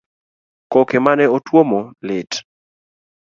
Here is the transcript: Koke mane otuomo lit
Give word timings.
Koke 0.71 0.97
mane 1.05 1.25
otuomo 1.35 1.79
lit 2.07 2.31